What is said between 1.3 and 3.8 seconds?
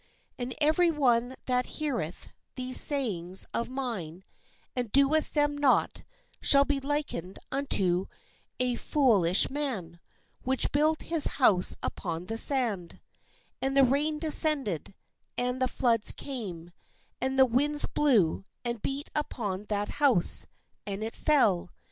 that heareth these sayings of